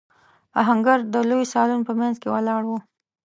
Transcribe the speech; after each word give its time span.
آهنګر 0.61 0.99
د 1.13 1.15
لوی 1.29 1.45
سالون 1.53 1.81
په 1.87 1.93
مينځ 1.99 2.15
کې 2.21 2.29
ولاړ 2.33 2.61
و. 2.67 2.71